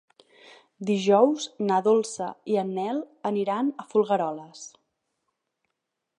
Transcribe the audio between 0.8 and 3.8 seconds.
Dijous na Dolça i en Nel aniran